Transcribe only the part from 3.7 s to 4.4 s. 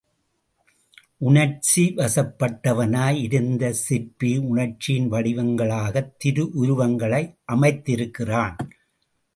சிற்பி